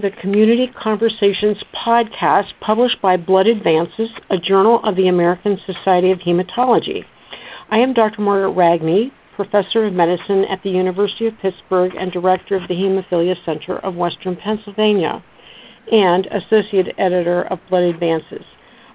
the 0.00 0.10
Community 0.20 0.66
Conversations 0.80 1.56
podcast 1.86 2.54
published 2.64 3.02
by 3.02 3.16
Blood 3.16 3.46
Advances, 3.46 4.10
a 4.30 4.36
journal 4.36 4.80
of 4.84 4.96
the 4.96 5.08
American 5.08 5.58
Society 5.66 6.12
of 6.12 6.18
Hematology. 6.18 7.02
I 7.70 7.78
am 7.78 7.94
Dr. 7.94 8.22
Margaret 8.22 8.54
Ragni, 8.54 9.10
professor 9.34 9.86
of 9.86 9.92
medicine 9.92 10.44
at 10.50 10.62
the 10.62 10.70
University 10.70 11.26
of 11.26 11.34
Pittsburgh 11.42 11.92
and 11.98 12.12
director 12.12 12.56
of 12.56 12.68
the 12.68 12.74
Hemophilia 12.74 13.34
Center 13.44 13.78
of 13.78 13.96
Western 13.96 14.36
Pennsylvania, 14.36 15.22
and 15.90 16.26
associate 16.26 16.94
editor 16.98 17.42
of 17.50 17.58
Blood 17.68 17.82
Advances. 17.82 18.44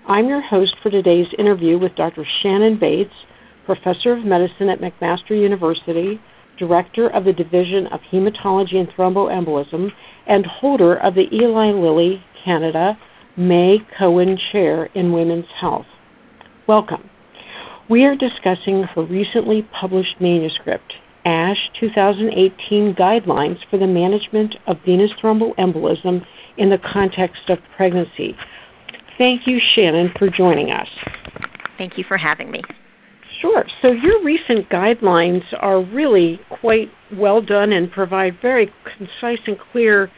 I'm 0.08 0.28
your 0.28 0.42
host 0.42 0.76
for 0.82 0.90
today's 0.90 1.28
interview 1.38 1.78
with 1.78 1.96
Dr. 1.96 2.26
Shannon 2.42 2.80
Bates, 2.80 3.14
professor 3.66 4.14
of 4.14 4.26
medicine 4.26 4.70
at 4.70 4.80
McMaster 4.80 5.32
University, 5.32 6.20
director 6.58 7.10
of 7.10 7.26
the 7.26 7.34
Division 7.34 7.88
of 7.88 8.00
Hematology 8.12 8.76
and 8.76 8.88
Thromboembolism, 8.90 9.90
and 10.28 10.46
holder 10.46 10.96
of 10.96 11.16
the 11.16 11.26
Eli 11.34 11.72
Lilly 11.72 12.24
Canada 12.46 12.98
May 13.38 13.78
Cohen 13.98 14.38
Chair 14.52 14.86
in 14.96 15.12
Women's 15.12 15.46
Health. 15.60 15.86
Welcome. 16.68 17.10
We 17.90 18.06
are 18.06 18.16
discussing 18.16 18.84
her 18.96 19.04
recently 19.04 19.68
published 19.80 20.22
manuscript, 20.22 20.94
ASH 21.26 21.58
2018 21.80 22.96
Guidelines 22.98 23.58
for 23.70 23.78
the 23.78 23.88
Management 23.88 24.56
of 24.68 24.78
Venous 24.86 25.12
Thromboembolism 25.22 26.22
in 26.58 26.70
the 26.70 26.78
Context 26.94 27.50
of 27.50 27.58
Pregnancy. 27.76 28.36
Thank 29.18 29.42
you, 29.46 29.60
Shannon, 29.76 30.12
for 30.18 30.30
joining 30.30 30.72
us. 30.72 30.88
Thank 31.78 31.98
you 31.98 32.04
for 32.08 32.18
having 32.18 32.52
me. 32.52 32.62
Sure. 33.44 33.66
So 33.82 33.90
your 33.90 34.24
recent 34.24 34.70
guidelines 34.70 35.42
are 35.60 35.84
really 35.84 36.40
quite 36.62 36.88
well 37.14 37.42
done 37.42 37.74
and 37.74 37.92
provide 37.92 38.34
very 38.42 38.72
concise 38.98 39.44
and 39.46 39.58
clear 39.74 40.10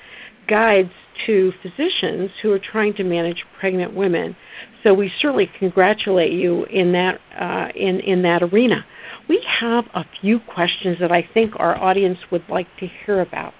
guides 0.47 0.91
to 1.25 1.51
physicians 1.63 2.29
who 2.43 2.51
are 2.51 2.59
trying 2.59 2.93
to 2.93 3.03
manage 3.03 3.37
pregnant 3.59 3.95
women. 3.95 4.35
So 4.83 4.93
we 4.93 5.09
certainly 5.19 5.49
congratulate 5.57 6.33
you 6.33 6.65
in 6.65 6.91
that 6.91 7.13
uh, 7.41 7.69
in 7.75 7.99
in 7.99 8.21
that 8.21 8.43
arena. 8.43 8.85
We 9.27 9.43
have 9.59 9.85
a 9.95 10.03
few 10.21 10.37
questions 10.53 10.97
that 11.01 11.11
I 11.11 11.27
think 11.33 11.53
our 11.57 11.75
audience 11.75 12.19
would 12.31 12.43
like 12.47 12.67
to 12.79 12.87
hear 13.05 13.21
about. 13.21 13.53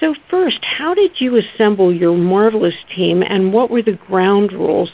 So 0.00 0.14
first, 0.30 0.60
how 0.78 0.94
did 0.94 1.10
you 1.20 1.38
assemble 1.38 1.94
your 1.94 2.16
marvelous 2.16 2.74
team, 2.96 3.20
and 3.22 3.52
what 3.52 3.70
were 3.70 3.82
the 3.82 3.98
ground 4.06 4.52
rules 4.52 4.90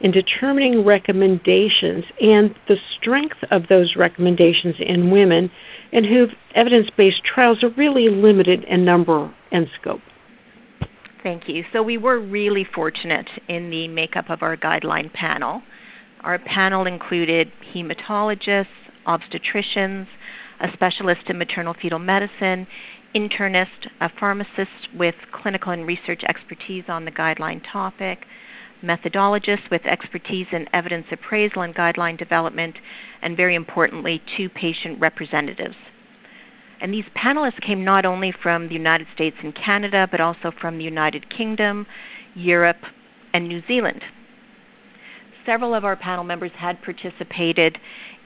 in 0.00 0.10
determining 0.10 0.84
recommendations 0.84 2.04
and 2.20 2.54
the 2.68 2.76
strength 2.98 3.36
of 3.50 3.62
those 3.68 3.94
recommendations 3.96 4.76
in 4.80 5.10
women 5.10 5.50
and 5.92 6.06
who 6.06 6.26
evidence 6.54 6.88
based 6.96 7.20
trials 7.34 7.62
are 7.62 7.70
really 7.76 8.08
limited 8.08 8.64
in 8.64 8.84
number 8.84 9.32
and 9.52 9.66
scope. 9.80 10.00
Thank 11.22 11.42
you. 11.48 11.64
So 11.72 11.82
we 11.82 11.98
were 11.98 12.18
really 12.18 12.66
fortunate 12.74 13.28
in 13.48 13.70
the 13.70 13.88
makeup 13.88 14.30
of 14.30 14.42
our 14.42 14.56
guideline 14.56 15.12
panel. 15.12 15.62
Our 16.22 16.38
panel 16.38 16.86
included 16.86 17.48
hematologists, 17.74 18.66
obstetricians, 19.06 20.06
a 20.60 20.66
specialist 20.72 21.22
in 21.28 21.38
maternal 21.38 21.74
fetal 21.80 21.98
medicine, 21.98 22.66
internist, 23.14 23.88
a 24.00 24.08
pharmacist 24.18 24.94
with 24.94 25.14
clinical 25.32 25.72
and 25.72 25.86
research 25.86 26.22
expertise 26.28 26.84
on 26.88 27.04
the 27.04 27.10
guideline 27.10 27.60
topic, 27.72 28.20
methodologists 28.82 29.70
with 29.70 29.82
expertise 29.84 30.46
in 30.52 30.66
evidence 30.72 31.06
appraisal 31.12 31.62
and 31.62 31.74
guideline 31.74 32.18
development, 32.18 32.76
and 33.22 33.36
very 33.36 33.54
importantly, 33.54 34.22
two 34.36 34.48
patient 34.48 35.00
representatives. 35.00 35.76
And 36.80 36.92
these 36.94 37.04
panelists 37.16 37.64
came 37.66 37.84
not 37.84 38.06
only 38.06 38.32
from 38.42 38.68
the 38.68 38.74
United 38.74 39.06
States 39.14 39.36
and 39.42 39.54
Canada, 39.54 40.08
but 40.10 40.20
also 40.20 40.50
from 40.60 40.78
the 40.78 40.84
United 40.84 41.26
Kingdom, 41.36 41.86
Europe, 42.34 42.80
and 43.34 43.48
New 43.48 43.60
Zealand. 43.68 44.02
Several 45.44 45.74
of 45.74 45.84
our 45.84 45.96
panel 45.96 46.24
members 46.24 46.52
had 46.58 46.82
participated 46.82 47.76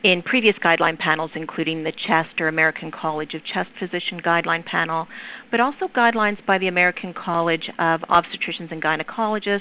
in 0.04 0.20
previous 0.20 0.54
guideline 0.62 0.98
panels, 0.98 1.31
including 1.34 1.82
the 1.82 1.91
CHEST 1.91 2.38
or 2.38 2.47
American 2.47 2.92
College 2.92 3.32
of 3.32 3.41
Chest 3.42 3.70
Physician 3.81 4.20
Guideline 4.25 4.62
Panel, 4.62 5.09
but 5.50 5.60
also 5.60 5.88
guidelines 5.97 6.37
by 6.47 6.59
the 6.59 6.69
American 6.69 7.15
College 7.15 7.70
of 7.78 8.00
Obstetricians 8.03 8.70
and 8.70 8.82
Gynecologists, 8.82 9.60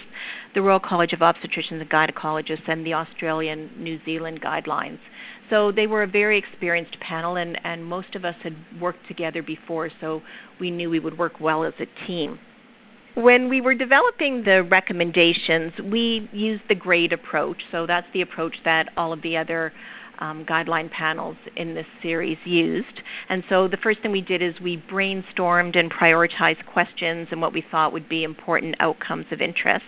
the 0.54 0.62
Royal 0.62 0.82
College 0.82 1.14
of 1.14 1.20
Obstetricians 1.20 1.80
and 1.80 1.90
Gynecologists, 1.90 2.68
and 2.68 2.86
the 2.86 2.94
Australian 2.94 3.72
New 3.78 4.00
Zealand 4.04 4.42
guidelines. 4.42 5.00
So 5.50 5.72
they 5.72 5.88
were 5.88 6.04
a 6.04 6.08
very 6.08 6.38
experienced 6.38 6.98
panel, 7.00 7.38
and, 7.38 7.58
and 7.64 7.86
most 7.86 8.14
of 8.14 8.26
us 8.26 8.36
had 8.44 8.54
worked 8.82 9.08
together 9.08 9.42
before, 9.42 9.90
so 10.02 10.22
we 10.60 10.72
knew 10.72 10.90
we 10.90 11.00
would 11.00 11.18
work 11.18 11.40
well 11.40 11.64
as 11.64 11.74
a 11.80 12.06
team. 12.06 12.38
When 13.16 13.48
we 13.48 13.62
were 13.62 13.76
developing 13.76 14.44
the 14.44 14.64
recommendations, 14.70 15.72
we 15.90 16.28
used 16.34 16.64
the 16.68 16.76
GRADE 16.76 17.14
approach. 17.14 17.58
So 17.72 17.86
that's 17.86 18.08
the 18.14 18.22
approach 18.22 18.56
that 18.66 18.90
all 18.98 19.14
of 19.14 19.22
the 19.22 19.38
other 19.38 19.72
um, 20.24 20.46
guideline 20.46 20.90
panels 20.90 21.36
in 21.58 21.76
this 21.76 21.86
series 22.02 22.38
used. 22.46 23.02
And 23.30 23.44
so 23.50 23.68
the 23.68 23.78
first 23.84 24.02
thing 24.02 24.12
we 24.12 24.22
did 24.22 24.42
is 24.42 24.54
we 24.64 24.82
brainstormed 24.90 25.78
and 25.78 25.92
prioritized 25.92 26.66
questions 26.72 27.28
and 27.32 27.42
what 27.42 27.54
we 27.54 27.64
thought 27.70 27.92
would 27.92 28.08
be 28.08 28.24
important 28.24 28.76
outcomes 28.80 29.26
of 29.32 29.42
interest. 29.42 29.84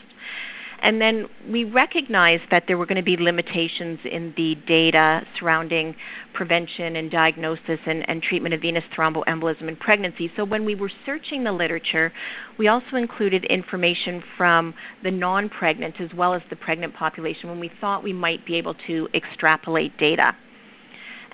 And 0.82 1.02
then 1.02 1.26
we 1.50 1.64
recognized 1.64 2.44
that 2.52 2.64
there 2.68 2.78
were 2.78 2.86
going 2.86 2.98
to 2.98 3.04
be 3.04 3.18
limitations 3.18 4.00
in 4.10 4.34
the 4.36 4.56
data 4.68 5.22
surrounding 5.40 5.96
prevention 6.34 6.96
and 6.98 7.10
diagnosis 7.10 7.80
and, 7.86 8.08
and, 8.08 8.22
treatment 8.22 8.54
of 8.54 8.62
venous 8.62 8.84
thromboembolism 8.98 9.68
in 9.68 9.76
pregnancy. 9.78 10.30
So 10.36 10.44
when 10.44 10.66
we 10.66 10.76
were 10.76 10.92
searching 11.06 11.44
the 11.44 11.52
literature, 11.52 12.12
we 12.60 12.68
also 12.68 12.98
included 12.98 13.46
information 13.46 14.22
from 14.38 14.74
the 15.04 15.12
non 15.12 15.50
pregnant 15.50 15.96
as 16.02 16.10
well 16.16 16.34
as 16.34 16.42
the 16.50 16.56
pregnant 16.56 16.94
population 16.96 17.50
when 17.50 17.60
we 17.60 17.72
thought 17.80 18.04
we 18.04 18.14
might 18.14 18.46
be 18.46 18.58
able 18.58 18.76
to 18.88 19.08
extrapolate 19.14 19.98
data. 19.98 20.34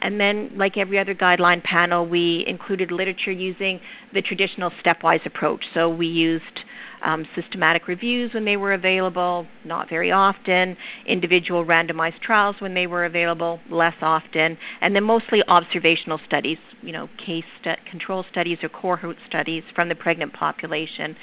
And 0.02 0.20
then, 0.20 0.52
like 0.56 0.78
every 0.78 0.98
other 0.98 1.14
guideline 1.14 1.64
panel, 1.64 2.08
we 2.08 2.44
included 2.48 2.92
literature 2.92 3.32
using 3.32 3.80
the 4.14 4.22
traditional 4.22 4.72
stepwise 4.84 5.26
approach. 5.26 5.64
So 5.74 5.90
we 5.90 6.08
used 6.08 6.60
um, 7.04 7.26
systematic 7.36 7.88
reviews 7.88 8.34
when 8.34 8.46
they 8.46 8.58
were 8.58 8.74
available, 8.74 9.48
not 9.66 9.90
very 9.90 10.12
often, 10.12 10.78
individual 11.08 11.66
randomized 11.66 12.20
trials 12.22 12.56
when 12.60 12.74
they 12.74 12.88
were 12.88 13.06
available, 13.06 13.60
less 13.70 13.96
often, 14.02 14.58
and 14.82 14.96
then 14.96 15.04
mostly 15.04 15.40
observational 15.48 16.20
studies, 16.28 16.58
you 16.82 16.92
know, 16.92 17.08
case 17.26 17.44
st- 17.62 17.80
control 17.90 18.24
studies 18.32 18.58
or 18.64 18.70
cohort 18.70 19.18
studies 19.28 19.64
from 19.76 19.90
the 19.90 19.96
pregnant 19.96 20.34
population 20.34 21.16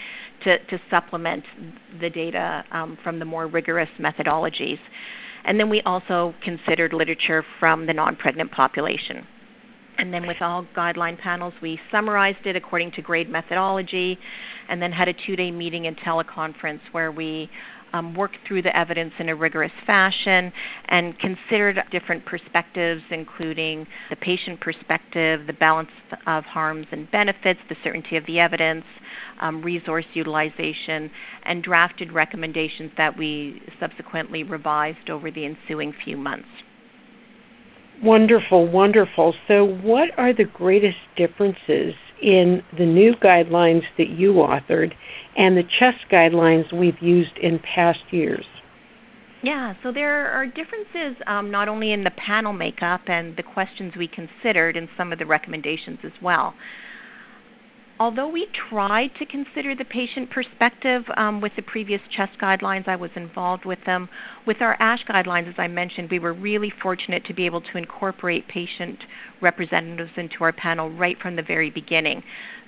to, 0.45 0.59
to 0.71 0.79
supplement 0.91 1.45
the 2.01 2.11
data 2.11 2.65
um, 2.73 2.99
from 3.03 3.19
the 3.19 3.25
more 3.25 3.47
rigorous 3.47 3.89
methodologies. 4.01 4.79
And 5.45 5.59
then 5.59 5.71
we 5.71 5.81
also 5.87 6.35
considered 6.45 6.93
literature 6.93 7.45
from 7.59 7.87
the 7.87 7.93
non 7.93 8.17
pregnant 8.17 8.51
population. 8.53 9.27
And 9.99 10.15
then 10.15 10.27
with 10.27 10.37
all 10.41 10.65
guideline 10.77 11.19
panels, 11.19 11.53
we 11.61 11.79
summarized 11.91 12.47
it 12.47 12.55
according 12.55 12.93
to 12.93 13.03
grade 13.03 13.29
methodology 13.29 14.17
and 14.69 14.81
then 14.81 14.93
had 14.93 15.09
a 15.09 15.13
two 15.27 15.35
day 15.35 15.51
meeting 15.51 15.87
and 15.87 15.97
teleconference 15.99 16.81
where 16.93 17.11
we 17.11 17.51
um, 17.93 18.15
worked 18.15 18.37
through 18.47 18.63
the 18.63 18.77
evidence 18.77 19.13
in 19.19 19.29
a 19.29 19.35
rigorous 19.35 19.73
fashion 19.87 20.53
and 20.89 21.19
considered 21.19 21.79
different 21.91 22.25
perspectives, 22.27 23.03
including 23.11 23.87
the 24.11 24.17
patient 24.17 24.61
perspective, 24.61 25.47
the 25.47 25.55
balance 25.59 25.89
of 26.27 26.45
harms 26.45 26.87
and 26.93 27.11
benefits, 27.11 27.59
the 27.69 27.77
certainty 27.83 28.17
of 28.17 28.25
the 28.27 28.39
evidence, 28.39 28.85
um, 29.41 29.63
resource 29.63 30.05
utilization, 30.15 31.11
and 31.45 31.63
drafted 31.63 32.13
recommendations 32.13 32.91
that 32.97 33.17
we 33.17 33.61
subsequently 33.81 34.43
revised 34.43 35.11
over 35.11 35.31
the 35.31 35.45
ensuing 35.45 35.93
few 36.05 36.17
months. 36.17 36.49
Wonderful, 38.03 38.69
wonderful. 38.69 39.35
So, 39.49 39.65
what 39.65 40.11
are 40.17 40.33
the 40.33 40.45
greatest 40.45 40.99
differences 41.17 41.95
in 42.23 42.63
the 42.77 42.87
new 42.87 43.15
guidelines 43.15 43.83
that 43.97 44.09
you 44.09 44.35
authored 44.35 44.93
and 45.37 45.57
the 45.57 45.65
CHEST 45.79 46.11
guidelines 46.11 46.73
we've 46.73 47.01
used 47.01 47.37
in 47.43 47.59
past 47.75 48.01
years? 48.11 48.45
Yeah, 49.43 49.75
so 49.83 49.93
there 49.93 50.31
are 50.33 50.47
differences 50.47 51.21
um, 51.27 51.51
not 51.51 51.69
only 51.69 51.93
in 51.93 52.03
the 52.03 52.11
panel 52.11 52.53
makeup 52.53 53.03
and 53.07 53.37
the 53.37 53.45
questions 53.45 53.93
we 53.97 54.09
considered 54.09 54.77
and 54.77 54.89
some 54.97 55.13
of 55.13 55.19
the 55.19 55.27
recommendations 55.27 55.99
as 56.05 56.13
well 56.21 56.55
although 58.01 58.29
we 58.29 58.47
tried 58.71 59.11
to 59.19 59.27
consider 59.27 59.75
the 59.75 59.85
patient 59.85 60.31
perspective 60.31 61.03
um, 61.17 61.41
with 61.41 61.53
the 61.57 61.63
previous 61.63 62.01
CHEST 62.17 62.33
guidelines, 62.41 62.89
I 62.89 62.97
was 62.97 63.11
involved 63.17 63.65
with 63.65 63.79
them. 63.87 64.09
With 64.47 64.59
our 64.61 64.77
ASH 64.81 65.01
guidelines, 65.09 65.49
as 65.49 65.55
I 65.59 65.69
mentioned, 65.69 66.09
we 66.11 66.19
were 66.19 66.33
really 66.33 66.73
fortunate 66.83 67.25
to 67.27 67.35
be 67.35 67.47
able 67.47 67.61
to 67.61 67.79
incorporate 67.79 68.49
patient 68.49 68.99
representatives 69.43 70.13
into 70.17 70.37
our 70.41 70.53
panel 70.53 70.91
right 70.91 71.17
from 71.21 71.37
the 71.37 71.43
very 71.43 71.71
beginning. 71.71 72.23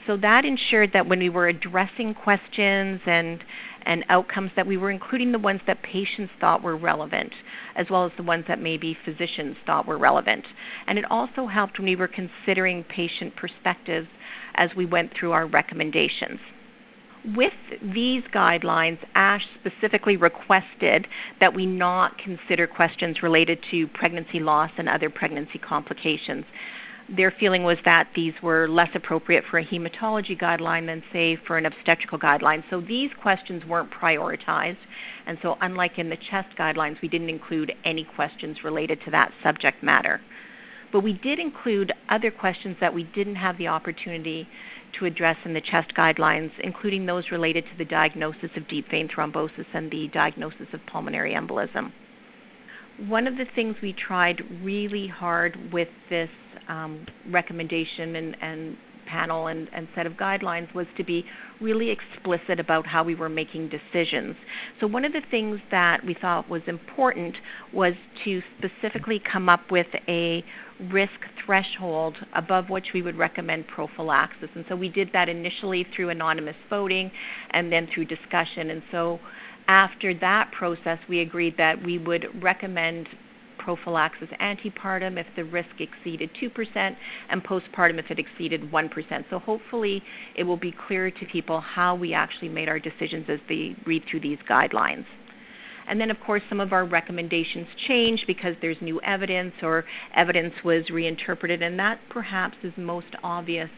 So 0.06 0.16
that 0.16 0.44
ensured 0.44 0.90
that 0.94 1.06
when 1.06 1.18
we 1.18 1.28
were 1.28 1.48
addressing 1.48 2.14
questions 2.14 3.00
and 3.06 3.40
and 3.86 4.04
outcomes 4.10 4.50
that 4.56 4.66
we 4.66 4.76
were 4.76 4.90
including 4.90 5.32
the 5.32 5.38
ones 5.38 5.60
that 5.66 5.82
patients 5.82 6.30
thought 6.38 6.62
were 6.62 6.76
relevant 6.76 7.32
as 7.76 7.86
well 7.90 8.04
as 8.04 8.12
the 8.18 8.22
ones 8.22 8.44
that 8.46 8.60
maybe 8.60 8.96
physicians 9.04 9.56
thought 9.64 9.86
were 9.86 9.98
relevant. 9.98 10.44
And 10.86 10.98
it 10.98 11.04
also 11.10 11.46
helped 11.46 11.78
when 11.78 11.86
we 11.86 11.96
were 11.96 12.08
considering 12.08 12.84
patient 12.84 13.34
perspectives 13.36 14.08
as 14.54 14.70
we 14.76 14.86
went 14.86 15.12
through 15.18 15.32
our 15.32 15.46
recommendations. 15.46 16.38
with 17.36 17.52
these 17.82 18.22
guidelines, 18.34 18.98
ASH 19.14 19.42
specifically 19.60 20.16
requested 20.16 21.06
that 21.38 21.54
we 21.54 21.66
not 21.66 22.16
consider 22.18 22.66
questions 22.66 23.22
related 23.22 23.58
to 23.70 23.86
pregnancy 23.88 24.40
loss 24.40 24.70
and 24.78 24.88
other 24.88 25.10
pregnancy 25.10 25.58
complications. 25.58 26.44
Their 27.14 27.34
feeling 27.38 27.64
was 27.64 27.76
that 27.84 28.08
these 28.14 28.32
were 28.42 28.68
less 28.68 28.88
appropriate 28.94 29.44
for 29.50 29.58
a 29.58 29.64
hematology 29.66 30.40
guideline 30.40 30.86
than, 30.86 31.02
say, 31.12 31.36
for 31.46 31.58
an 31.58 31.66
obstetrical 31.66 32.18
guideline. 32.18 32.62
So 32.70 32.80
these 32.80 33.10
questions 33.20 33.64
weren't 33.64 33.90
prioritized. 33.90 34.78
And 35.26 35.36
so, 35.42 35.56
unlike 35.60 35.98
in 35.98 36.08
the 36.08 36.16
chest 36.30 36.48
guidelines, 36.58 37.02
we 37.02 37.08
didn't 37.08 37.28
include 37.28 37.72
any 37.84 38.06
questions 38.14 38.58
related 38.64 39.00
to 39.04 39.10
that 39.10 39.32
subject 39.42 39.82
matter. 39.82 40.20
But 40.92 41.00
we 41.00 41.12
did 41.12 41.38
include 41.38 41.92
other 42.08 42.30
questions 42.30 42.76
that 42.80 42.92
we 42.92 43.04
didn't 43.04 43.36
have 43.36 43.58
the 43.58 43.68
opportunity 43.68 44.48
to 44.98 45.06
address 45.06 45.36
in 45.44 45.54
the 45.54 45.60
chest 45.60 45.92
guidelines, 45.96 46.50
including 46.62 47.06
those 47.06 47.24
related 47.30 47.64
to 47.64 47.78
the 47.78 47.84
diagnosis 47.84 48.50
of 48.56 48.68
deep 48.68 48.90
vein 48.90 49.08
thrombosis 49.08 49.66
and 49.72 49.90
the 49.90 50.08
diagnosis 50.12 50.66
of 50.72 50.80
pulmonary 50.90 51.34
embolism. 51.34 51.92
One 53.06 53.26
of 53.26 53.36
the 53.36 53.46
things 53.54 53.76
we 53.82 53.94
tried 53.94 54.42
really 54.62 55.06
hard 55.06 55.56
with 55.72 55.88
this 56.10 56.28
um, 56.68 57.06
recommendation 57.30 58.16
and, 58.16 58.36
and 58.42 58.76
panel 59.10 59.48
and, 59.48 59.68
and, 59.74 59.88
set 59.94 60.06
of 60.06 60.12
guidelines 60.14 60.72
was 60.74 60.86
to 60.96 61.04
be 61.04 61.24
really 61.60 61.90
explicit 61.90 62.60
about 62.60 62.86
how 62.86 63.02
we 63.02 63.14
were 63.14 63.28
making 63.28 63.68
decisions. 63.68 64.36
So, 64.80 64.86
one 64.86 65.04
of 65.04 65.12
the 65.12 65.22
things 65.30 65.58
that 65.70 65.98
we 66.06 66.16
thought 66.20 66.48
was 66.48 66.62
important 66.66 67.34
was 67.72 67.94
to 68.24 68.40
specifically 68.58 69.20
come 69.32 69.48
up 69.48 69.70
with 69.70 69.88
a 70.08 70.44
risk 70.92 71.12
threshold 71.44 72.16
above 72.34 72.70
which 72.70 72.86
we 72.94 73.02
would 73.02 73.18
recommend 73.18 73.66
prophylaxis. 73.66 74.48
And 74.54 74.64
so 74.68 74.76
we 74.76 74.88
did 74.88 75.10
that 75.12 75.28
initially 75.28 75.86
through 75.94 76.10
anonymous 76.10 76.56
voting 76.68 77.10
and 77.50 77.70
then 77.70 77.86
through 77.92 78.06
discussion. 78.06 78.70
And 78.70 78.82
so 78.90 79.18
after 79.68 80.18
that 80.20 80.50
process, 80.56 80.98
we 81.08 81.20
agreed 81.20 81.54
that 81.58 81.84
we 81.84 81.98
would 81.98 82.26
recommend 82.42 83.06
prophylaxis 83.60 84.28
antepartum 84.40 85.18
if 85.18 85.26
the 85.36 85.44
risk 85.44 85.68
exceeded 85.78 86.30
2% 86.42 86.96
and 87.30 87.44
postpartum 87.44 87.98
if 87.98 88.10
it 88.10 88.18
exceeded 88.18 88.72
1%. 88.72 88.90
So 89.30 89.38
hopefully 89.38 90.02
it 90.36 90.44
will 90.44 90.56
be 90.56 90.74
clear 90.86 91.10
to 91.10 91.26
people 91.30 91.60
how 91.60 91.94
we 91.94 92.12
actually 92.14 92.48
made 92.48 92.68
our 92.68 92.78
decisions 92.80 93.26
as 93.28 93.38
they 93.48 93.76
read 93.86 94.02
through 94.10 94.20
these 94.20 94.38
guidelines. 94.50 95.04
And 95.88 96.00
then, 96.00 96.10
of 96.10 96.18
course, 96.24 96.42
some 96.48 96.60
of 96.60 96.72
our 96.72 96.84
recommendations 96.86 97.66
change 97.88 98.20
because 98.26 98.54
there's 98.60 98.76
new 98.80 99.00
evidence 99.00 99.54
or 99.60 99.84
evidence 100.16 100.54
was 100.64 100.84
reinterpreted, 100.92 101.62
and 101.62 101.78
that 101.80 101.98
perhaps 102.10 102.56
is 102.62 102.72
most 102.76 103.08
obvious 103.24 103.70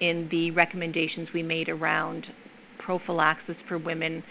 in 0.00 0.28
the 0.30 0.52
recommendations 0.52 1.28
we 1.34 1.42
made 1.42 1.68
around 1.68 2.26
prophylaxis 2.78 3.56
for 3.66 3.76
women 3.76 4.22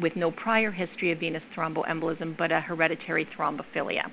with 0.00 0.12
no 0.14 0.30
prior 0.30 0.70
history 0.70 1.10
of 1.10 1.18
venous 1.18 1.42
thromboembolism 1.56 2.36
but 2.38 2.52
a 2.52 2.60
hereditary 2.60 3.26
thrombophilia. 3.36 4.04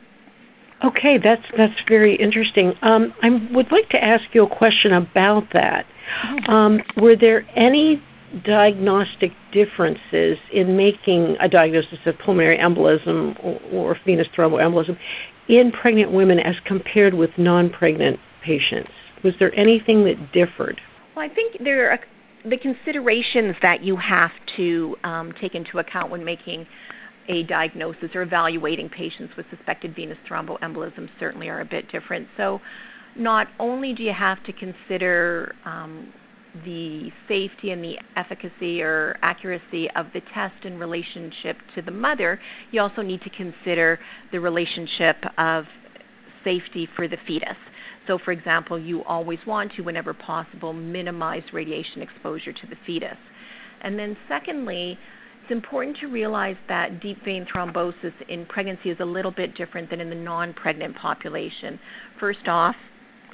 Okay, 0.83 1.15
that's 1.23 1.43
that's 1.57 1.79
very 1.87 2.15
interesting. 2.15 2.73
Um, 2.81 3.13
I 3.21 3.29
would 3.51 3.71
like 3.71 3.89
to 3.91 4.03
ask 4.03 4.23
you 4.33 4.43
a 4.43 4.55
question 4.55 4.91
about 4.93 5.43
that. 5.53 5.85
Mm-hmm. 6.25 6.51
Um, 6.51 6.79
were 6.97 7.15
there 7.19 7.45
any 7.55 8.01
diagnostic 8.45 9.31
differences 9.53 10.37
in 10.51 10.75
making 10.75 11.37
a 11.41 11.47
diagnosis 11.47 11.99
of 12.05 12.15
pulmonary 12.25 12.57
embolism 12.57 13.37
or, 13.43 13.61
or 13.71 13.97
venous 14.05 14.27
thromboembolism 14.37 14.97
in 15.47 15.71
pregnant 15.71 16.11
women 16.11 16.39
as 16.39 16.55
compared 16.65 17.13
with 17.13 17.29
non-pregnant 17.37 18.19
patients? 18.43 18.91
Was 19.23 19.33
there 19.39 19.53
anything 19.57 20.03
that 20.03 20.33
differed? 20.33 20.81
Well, 21.15 21.25
I 21.29 21.33
think 21.33 21.57
there 21.63 21.91
are 21.91 21.99
the 22.43 22.57
considerations 22.57 23.55
that 23.61 23.83
you 23.83 23.95
have 23.97 24.31
to 24.57 24.95
um, 25.03 25.33
take 25.39 25.55
into 25.55 25.79
account 25.79 26.11
when 26.11 26.25
making 26.25 26.65
a 27.29 27.43
diagnosis 27.43 28.09
or 28.13 28.21
evaluating 28.21 28.89
patients 28.89 29.33
with 29.37 29.45
suspected 29.55 29.95
venous 29.95 30.17
thromboembolism 30.29 31.07
certainly 31.19 31.49
are 31.49 31.61
a 31.61 31.65
bit 31.65 31.91
different. 31.91 32.27
So, 32.37 32.59
not 33.15 33.47
only 33.59 33.93
do 33.93 34.01
you 34.01 34.13
have 34.17 34.43
to 34.45 34.53
consider 34.53 35.53
um, 35.65 36.11
the 36.65 37.09
safety 37.27 37.71
and 37.71 37.83
the 37.83 37.95
efficacy 38.15 38.81
or 38.81 39.17
accuracy 39.21 39.87
of 39.95 40.07
the 40.13 40.21
test 40.33 40.65
in 40.65 40.79
relationship 40.79 41.57
to 41.75 41.81
the 41.81 41.91
mother, 41.91 42.39
you 42.71 42.81
also 42.81 43.01
need 43.01 43.21
to 43.21 43.29
consider 43.29 43.99
the 44.31 44.39
relationship 44.39 45.17
of 45.37 45.65
safety 46.43 46.87
for 46.95 47.07
the 47.07 47.17
fetus. 47.27 47.57
So, 48.07 48.19
for 48.23 48.31
example, 48.31 48.79
you 48.79 49.03
always 49.03 49.39
want 49.47 49.71
to, 49.77 49.81
whenever 49.81 50.13
possible, 50.13 50.73
minimize 50.73 51.43
radiation 51.53 52.01
exposure 52.01 52.51
to 52.51 52.67
the 52.69 52.75
fetus. 52.85 53.17
And 53.81 53.97
then, 53.97 54.17
secondly, 54.27 54.97
it's 55.43 55.51
important 55.51 55.97
to 55.97 56.07
realize 56.07 56.55
that 56.69 57.01
deep 57.01 57.17
vein 57.25 57.45
thrombosis 57.53 58.13
in 58.29 58.45
pregnancy 58.45 58.89
is 58.89 58.97
a 59.01 59.05
little 59.05 59.31
bit 59.31 59.55
different 59.57 59.89
than 59.89 59.99
in 59.99 60.09
the 60.09 60.15
non 60.15 60.53
pregnant 60.53 60.95
population. 60.95 61.77
First 62.17 62.47
off, 62.47 62.75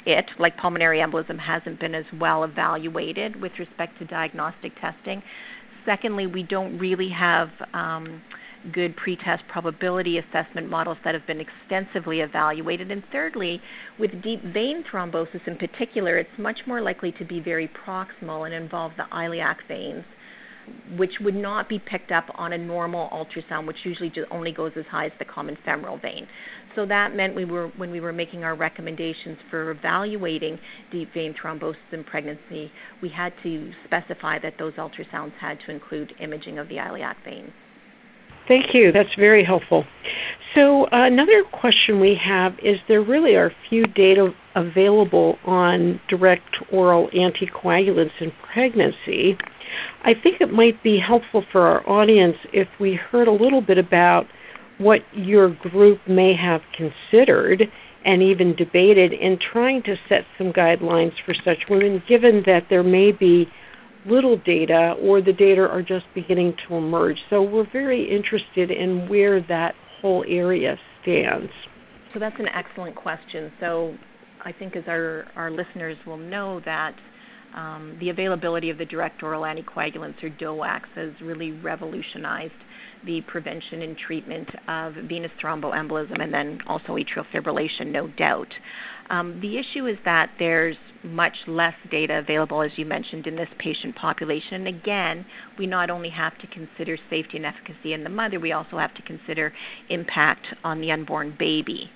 it, 0.08 0.26
like 0.40 0.58
pulmonary 0.58 1.00
embolism, 1.00 1.38
hasn't 1.38 1.80
been 1.80 1.94
as 1.94 2.06
well 2.20 2.44
evaluated 2.44 3.40
with 3.40 3.52
respect 3.60 4.00
to 4.00 4.06
diagnostic 4.06 4.72
testing. 4.82 5.22
Secondly, 5.86 6.26
we 6.26 6.42
don't 6.42 6.80
really 6.80 7.10
have 7.10 7.50
um, 7.74 8.24
good 8.74 8.96
pretest 8.96 9.44
probability 9.48 10.18
assessment 10.18 10.68
models 10.68 10.98
that 11.06 11.14
have 11.14 11.28
been 11.28 11.40
extensively 11.40 12.22
evaluated. 12.22 12.90
And 12.90 13.04
thirdly, 13.12 13.62
with 14.00 14.10
deep 14.24 14.42
vein 14.52 14.84
thrombosis 14.92 15.46
in 15.46 15.58
particular, 15.58 16.18
it's 16.18 16.30
much 16.40 16.58
more 16.66 16.82
likely 16.82 17.12
to 17.20 17.26
be 17.26 17.40
very 17.40 17.70
proximal 17.86 18.48
and 18.48 18.54
involve 18.54 18.94
the 18.98 19.06
iliac 19.16 19.60
veins 19.68 20.06
which 20.98 21.12
would 21.22 21.36
not 21.36 21.70
be 21.70 21.80
picked 21.80 22.12
up 22.12 22.26
on 22.36 22.54
a 22.54 22.58
normal 22.58 23.10
ultrasound, 23.10 23.68
which 23.68 23.78
usually 23.84 24.12
only 24.32 24.52
goes 24.52 24.72
as 24.78 24.86
high 24.90 25.06
as 25.06 25.12
the 25.20 25.26
common 25.26 25.58
femoral 25.66 25.98
vein. 25.98 26.28
So 26.76 26.86
that 26.86 27.16
meant 27.16 27.36
we 27.36 27.46
were 27.46 27.68
when 27.78 27.92
we 27.92 28.00
were 28.00 28.14
making 28.14 28.44
our 28.44 28.56
recommendations 28.56 29.38
for 29.50 29.72
evaluating 29.72 30.60
deep 30.92 31.14
vein 31.14 31.34
thrombosis 31.42 31.76
in 31.92 32.04
pregnancy, 32.04 32.72
we 33.02 33.10
had 33.10 33.34
to 33.44 33.72
specify 33.86 34.40
that 34.40 34.54
those 34.60 34.74
ultrasounds 34.74 35.34
had 35.40 35.58
to 35.66 35.72
include 35.72 36.14
imaging 36.22 36.60
of 36.60 36.68
the 36.70 36.78
iliac 36.78 37.18
vein. 37.24 37.52
Thank 38.48 38.74
you. 38.74 38.92
That's 38.92 39.14
very 39.18 39.46
helpful. 39.46 39.86
So 40.56 40.86
uh, 40.86 41.06
another 41.06 41.44
question 41.52 42.00
we 42.00 42.18
have 42.26 42.54
is 42.64 42.78
there 42.88 43.04
really 43.04 43.36
are 43.36 43.52
few 43.70 43.84
data 43.86 44.30
available 44.56 45.38
on 45.46 46.02
direct 46.10 46.56
oral 46.72 47.10
anticoagulants 47.16 48.10
in 48.20 48.32
pregnancy. 48.52 49.38
I 50.04 50.12
think 50.22 50.42
it 50.42 50.52
might 50.52 50.82
be 50.84 51.00
helpful 51.06 51.44
for 51.52 51.62
our 51.62 51.88
audience 51.90 52.36
if 52.54 52.68
we 52.80 53.00
heard 53.12 53.28
a 53.28 53.32
little 53.32 53.62
bit 53.62 53.78
about 53.78 54.26
what 54.78 55.00
your 55.14 55.50
group 55.50 56.00
may 56.08 56.34
have 56.36 56.62
considered 56.76 57.64
and 58.06 58.24
even 58.24 58.56
debated 58.56 59.12
in 59.12 59.38
trying 59.52 59.84
to 59.84 59.96
set 60.08 60.22
some 60.38 60.54
guidelines 60.54 61.12
for 61.26 61.36
such 61.44 61.58
women, 61.70 62.02
given 62.08 62.44
that 62.46 62.62
there 62.70 62.84
may 62.84 63.12
be 63.12 63.46
little 64.06 64.38
data 64.38 64.96
or 65.02 65.22
the 65.22 65.34
data 65.34 65.62
are 65.62 65.82
just 65.82 66.06
beginning 66.16 66.54
to 66.68 66.76
emerge. 66.76 67.18
So 67.30 67.42
we're 67.42 67.70
very 67.72 68.10
interested 68.10 68.72
in 68.72 69.10
where 69.10 69.42
that 69.48 69.74
whole 70.02 70.24
area 70.28 70.78
stands. 71.02 71.52
So 72.14 72.20
that's 72.20 72.40
an 72.40 72.48
excellent 72.48 72.96
question. 72.96 73.52
So 73.60 73.96
I 74.46 74.54
think 74.54 74.76
as 74.76 74.84
our, 74.88 75.26
our 75.36 75.52
listeners 75.52 75.98
will 76.08 76.18
know 76.18 76.62
that 76.66 76.94
um, 77.56 77.98
the 78.00 78.10
availability 78.10 78.70
of 78.70 78.78
the 78.78 78.86
direct 78.86 79.24
oral 79.24 79.44
anticoagulants 79.44 80.24
or 80.24 80.30
DOACs 80.30 80.90
has 80.96 81.12
really 81.22 81.52
revolutionized 81.52 82.54
the 83.06 83.22
prevention 83.28 83.82
and 83.82 83.98
treatment 83.98 84.50
of 84.68 84.94
venous 85.08 85.32
thromboembolism 85.44 86.22
and 86.22 86.34
then 86.34 86.60
also 86.68 86.98
atrial 86.98 87.26
fibrillation, 87.34 87.88
no 87.88 88.08
doubt. 88.08 88.50
Um, 89.10 89.40
the 89.42 89.58
issue 89.58 89.88
is 89.88 89.98
that 90.06 90.32
there's 90.38 90.76
much 91.04 91.36
less 91.48 91.74
data 91.90 92.20
available, 92.20 92.62
as 92.62 92.72
you 92.76 92.86
mentioned, 92.86 93.26
in 93.26 93.36
this 93.36 93.48
patient 93.58 93.96
population. 93.96 94.54
And 94.54 94.68
again, 94.68 95.26
we 95.58 95.66
not 95.66 95.90
only 95.90 96.10
have 96.10 96.38
to 96.40 96.48
consider 96.48 96.98
safety 97.10 97.38
and 97.38 97.46
efficacy 97.46 97.94
in 97.94 98.04
the 98.04 98.10
mother, 98.10 98.40
we 98.40 98.52
also 98.52 98.78
have 98.78 98.94
to 98.96 99.02
consider 99.04 99.54
impact 99.90 100.46
on 100.64 100.82
the 100.82 100.92
unborn 100.92 101.36
baby. 101.40 101.90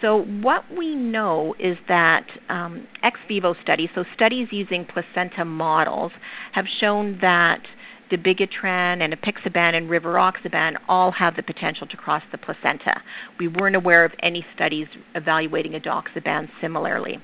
So, 0.00 0.22
what 0.22 0.64
we 0.76 0.94
know 0.94 1.54
is 1.58 1.76
that 1.88 2.26
um, 2.48 2.86
ex 3.02 3.18
vivo 3.28 3.54
studies, 3.62 3.90
so 3.94 4.04
studies 4.14 4.48
using 4.50 4.86
placenta 4.86 5.44
models, 5.44 6.12
have 6.52 6.64
shown 6.80 7.18
that 7.20 7.60
dabigatran 8.10 9.02
and 9.02 9.14
apixaban 9.14 9.74
and 9.74 9.88
rivaroxaban 9.88 10.76
all 10.88 11.12
have 11.12 11.36
the 11.36 11.42
potential 11.42 11.86
to 11.86 11.96
cross 11.96 12.22
the 12.32 12.38
placenta. 12.38 13.00
We 13.38 13.48
weren't 13.48 13.76
aware 13.76 14.04
of 14.04 14.12
any 14.22 14.44
studies 14.54 14.86
evaluating 15.14 15.72
edoxaban 15.72 16.48
similarly. 16.60 17.18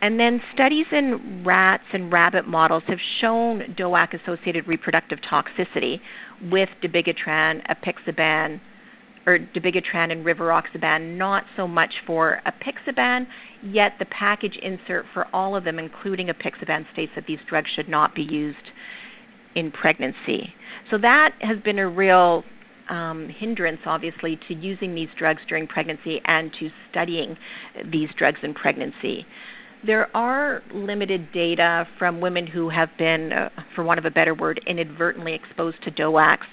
And 0.00 0.18
then 0.18 0.40
studies 0.52 0.86
in 0.90 1.44
rats 1.46 1.84
and 1.92 2.12
rabbit 2.12 2.46
models 2.48 2.82
have 2.88 2.98
shown 3.20 3.76
DOAC 3.78 4.20
associated 4.20 4.66
reproductive 4.66 5.20
toxicity 5.30 6.00
with 6.50 6.68
dabigatran, 6.82 7.62
apixaban, 7.68 8.60
or 9.26 9.38
dabigatran 9.38 10.10
and 10.10 10.24
rivaroxaban, 10.24 11.16
not 11.16 11.44
so 11.56 11.68
much 11.68 11.92
for 12.06 12.40
apixaban, 12.46 13.26
yet 13.62 13.92
the 13.98 14.06
package 14.06 14.56
insert 14.60 15.04
for 15.14 15.26
all 15.32 15.56
of 15.56 15.64
them, 15.64 15.78
including 15.78 16.28
apixaban, 16.28 16.84
states 16.92 17.12
that 17.14 17.24
these 17.26 17.38
drugs 17.48 17.68
should 17.74 17.88
not 17.88 18.14
be 18.14 18.22
used 18.22 18.56
in 19.54 19.70
pregnancy. 19.70 20.52
So 20.90 20.98
that 20.98 21.30
has 21.40 21.58
been 21.62 21.78
a 21.78 21.88
real 21.88 22.42
um, 22.90 23.28
hindrance, 23.38 23.80
obviously, 23.86 24.38
to 24.48 24.54
using 24.54 24.94
these 24.94 25.08
drugs 25.18 25.40
during 25.48 25.66
pregnancy 25.66 26.20
and 26.26 26.50
to 26.58 26.68
studying 26.90 27.36
these 27.90 28.08
drugs 28.18 28.38
in 28.42 28.54
pregnancy. 28.54 29.26
There 29.84 30.14
are 30.16 30.62
limited 30.72 31.32
data 31.32 31.86
from 31.98 32.20
women 32.20 32.46
who 32.46 32.70
have 32.70 32.88
been, 32.98 33.32
uh, 33.32 33.48
for 33.74 33.82
want 33.82 33.98
of 33.98 34.04
a 34.04 34.10
better 34.10 34.34
word, 34.34 34.60
inadvertently 34.66 35.34
exposed 35.34 35.82
to 35.84 35.90
DOACs 35.90 36.46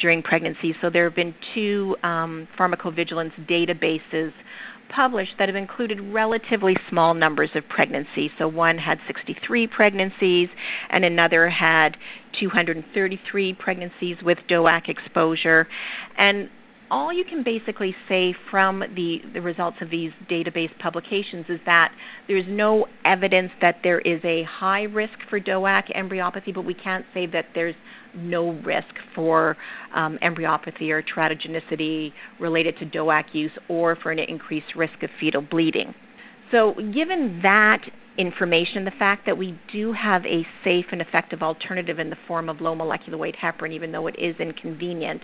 during 0.00 0.22
pregnancy. 0.22 0.74
So 0.80 0.90
there 0.90 1.04
have 1.04 1.16
been 1.16 1.34
two 1.54 1.96
um, 2.04 2.46
pharmacovigilance 2.58 3.32
databases 3.48 4.32
published 4.94 5.32
that 5.38 5.48
have 5.48 5.56
included 5.56 6.00
relatively 6.00 6.76
small 6.88 7.14
numbers 7.14 7.50
of 7.54 7.68
pregnancies. 7.68 8.30
So 8.38 8.46
one 8.46 8.78
had 8.78 8.98
63 9.06 9.66
pregnancies, 9.66 10.48
and 10.90 11.04
another 11.04 11.50
had 11.50 11.96
233 12.40 13.54
pregnancies 13.54 14.16
with 14.22 14.38
DOAC 14.48 14.88
exposure. 14.88 15.66
And 16.16 16.48
all 16.90 17.12
you 17.12 17.24
can 17.24 17.42
basically 17.42 17.94
say 18.08 18.34
from 18.50 18.80
the, 18.80 19.18
the 19.34 19.40
results 19.40 19.78
of 19.80 19.90
these 19.90 20.12
database 20.30 20.70
publications 20.80 21.46
is 21.48 21.60
that 21.66 21.90
there's 22.28 22.44
no 22.48 22.86
evidence 23.04 23.50
that 23.60 23.76
there 23.82 24.00
is 24.00 24.20
a 24.24 24.44
high 24.48 24.82
risk 24.82 25.14
for 25.28 25.40
DOAC 25.40 25.96
embryopathy, 25.96 26.52
but 26.52 26.64
we 26.64 26.74
can't 26.74 27.04
say 27.12 27.26
that 27.26 27.46
there's 27.54 27.74
no 28.14 28.52
risk 28.64 28.94
for 29.14 29.56
um, 29.94 30.18
embryopathy 30.22 30.90
or 30.90 31.02
teratogenicity 31.02 32.12
related 32.40 32.76
to 32.78 32.86
DOAC 32.86 33.24
use 33.32 33.52
or 33.68 33.96
for 33.96 34.12
an 34.12 34.18
increased 34.18 34.74
risk 34.76 35.02
of 35.02 35.10
fetal 35.20 35.42
bleeding. 35.42 35.94
So, 36.50 36.74
given 36.76 37.40
that 37.42 37.78
information, 38.18 38.84
the 38.84 38.92
fact 38.98 39.26
that 39.26 39.36
we 39.36 39.58
do 39.72 39.92
have 39.92 40.24
a 40.24 40.46
safe 40.64 40.86
and 40.92 41.00
effective 41.00 41.42
alternative 41.42 41.98
in 41.98 42.10
the 42.10 42.16
form 42.26 42.48
of 42.48 42.60
low 42.60 42.74
molecular 42.74 43.18
weight 43.18 43.36
heparin, 43.42 43.72
even 43.72 43.92
though 43.92 44.06
it 44.06 44.16
is 44.18 44.34
inconvenient, 44.38 45.20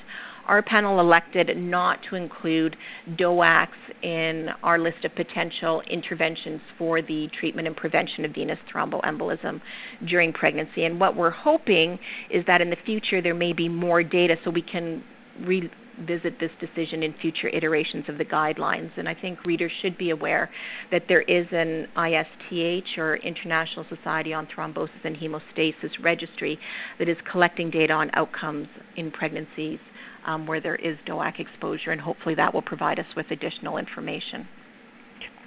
our 0.46 0.62
panel 0.62 0.98
elected 1.00 1.50
not 1.56 1.98
to 2.10 2.16
include 2.16 2.76
DOACs 3.10 3.68
in 4.02 4.48
our 4.62 4.78
list 4.78 5.04
of 5.04 5.14
potential 5.14 5.82
interventions 5.90 6.60
for 6.78 7.00
the 7.00 7.28
treatment 7.38 7.68
and 7.68 7.76
prevention 7.76 8.24
of 8.24 8.32
venous 8.34 8.58
thromboembolism 8.74 9.60
during 10.08 10.32
pregnancy. 10.32 10.84
And 10.84 10.98
what 10.98 11.16
we're 11.16 11.30
hoping 11.30 11.98
is 12.30 12.44
that 12.46 12.60
in 12.60 12.70
the 12.70 12.76
future 12.84 13.22
there 13.22 13.34
may 13.34 13.52
be 13.52 13.68
more 13.68 14.02
data 14.02 14.34
so 14.44 14.50
we 14.50 14.62
can 14.62 15.04
re- 15.44 15.70
visit 16.00 16.34
this 16.40 16.50
decision 16.60 17.02
in 17.02 17.14
future 17.20 17.48
iterations 17.48 18.04
of 18.08 18.18
the 18.18 18.24
guidelines. 18.24 18.90
And 18.96 19.08
I 19.08 19.14
think 19.14 19.44
readers 19.44 19.72
should 19.82 19.96
be 19.98 20.10
aware 20.10 20.50
that 20.90 21.02
there 21.08 21.22
is 21.22 21.46
an 21.52 21.86
ISTH 21.96 22.98
or 22.98 23.16
International 23.16 23.84
Society 23.88 24.32
on 24.32 24.46
Thrombosis 24.46 25.04
and 25.04 25.16
Hemostasis 25.16 25.90
registry 26.02 26.58
that 26.98 27.08
is 27.08 27.16
collecting 27.30 27.70
data 27.70 27.92
on 27.92 28.10
outcomes 28.14 28.68
in 28.96 29.10
pregnancies 29.10 29.78
um, 30.26 30.46
where 30.46 30.60
there 30.60 30.76
is 30.76 30.96
DOAC 31.06 31.40
exposure, 31.40 31.90
and 31.90 32.00
hopefully 32.00 32.34
that 32.36 32.54
will 32.54 32.62
provide 32.62 32.98
us 32.98 33.06
with 33.16 33.26
additional 33.30 33.76
information. 33.78 34.46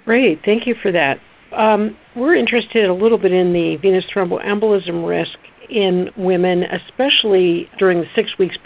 Great, 0.04 0.40
thank 0.44 0.66
you 0.66 0.74
for 0.82 0.92
that. 0.92 1.14
Um, 1.56 1.96
we're 2.14 2.34
interested 2.34 2.88
a 2.88 2.94
little 2.94 3.18
bit 3.18 3.32
in 3.32 3.52
the 3.52 3.76
venous 3.80 4.04
thromboembolism 4.14 5.06
risk 5.06 5.38
in 5.70 6.08
women, 6.16 6.62
especially 6.62 7.68
during 7.78 8.00
the 8.00 8.06
six 8.14 8.28
weeks 8.38 8.56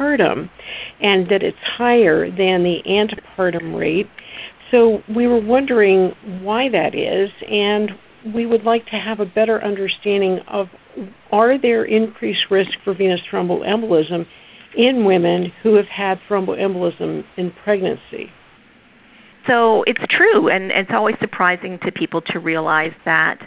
postpartum, 0.00 0.48
and 1.00 1.26
that 1.26 1.42
it's 1.42 1.56
higher 1.76 2.30
than 2.30 2.62
the 2.62 2.78
antepartum 2.88 3.78
rate. 3.78 4.06
So 4.70 5.00
we 5.14 5.26
were 5.26 5.44
wondering 5.44 6.12
why 6.42 6.68
that 6.70 6.94
is, 6.94 7.30
and 7.48 7.90
we 8.34 8.46
would 8.46 8.64
like 8.64 8.84
to 8.86 8.96
have 8.96 9.20
a 9.20 9.26
better 9.26 9.62
understanding 9.62 10.40
of 10.48 10.66
are 11.32 11.60
there 11.60 11.84
increased 11.84 12.50
risk 12.50 12.70
for 12.84 12.94
venous 12.94 13.20
thromboembolism 13.32 14.26
in 14.76 15.04
women 15.04 15.52
who 15.62 15.76
have 15.76 15.86
had 15.86 16.18
thromboembolism 16.28 17.22
in 17.36 17.52
pregnancy. 17.64 18.30
So 19.48 19.82
it's 19.86 20.02
true, 20.16 20.48
and 20.48 20.70
it's 20.70 20.90
always 20.92 21.16
surprising 21.20 21.78
to 21.84 21.90
people 21.90 22.20
to 22.32 22.38
realize 22.38 22.92
that 23.04 23.38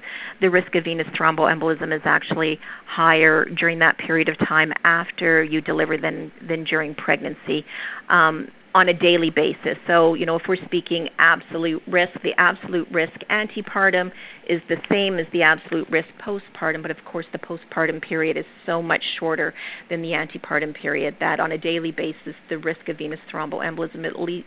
the 0.41 0.49
risk 0.49 0.73
of 0.75 0.85
venous 0.85 1.07
thromboembolism 1.17 1.95
is 1.95 2.01
actually 2.03 2.59
higher 2.93 3.45
during 3.45 3.79
that 3.79 3.97
period 3.97 4.29
of 4.29 4.37
time 4.39 4.71
after 4.83 5.43
you 5.43 5.61
deliver 5.61 5.97
than 5.97 6.31
than 6.47 6.63
during 6.63 6.93
pregnancy. 6.95 7.65
Um, 8.09 8.49
on 8.75 8.89
a 8.89 8.93
daily 8.93 9.29
basis. 9.29 9.77
So, 9.85 10.15
you 10.15 10.25
know, 10.25 10.35
if 10.35 10.43
we're 10.47 10.63
speaking 10.65 11.07
absolute 11.19 11.81
risk, 11.87 12.13
the 12.23 12.31
absolute 12.37 12.87
risk 12.91 13.13
antepartum 13.29 14.11
is 14.49 14.61
the 14.67 14.77
same 14.89 15.19
as 15.19 15.27
the 15.31 15.43
absolute 15.43 15.87
risk 15.89 16.07
postpartum, 16.25 16.81
but 16.81 16.89
of 16.89 16.97
course 17.05 17.25
the 17.31 17.37
postpartum 17.37 18.01
period 18.01 18.35
is 18.35 18.45
so 18.65 18.81
much 18.81 19.03
shorter 19.19 19.53
than 19.89 20.01
the 20.01 20.09
antepartum 20.09 20.73
period 20.75 21.15
that 21.19 21.39
on 21.39 21.51
a 21.51 21.57
daily 21.57 21.91
basis 21.91 22.33
the 22.49 22.57
risk 22.57 22.89
of 22.89 22.97
venous 22.97 23.19
thromboembolism 23.31 24.05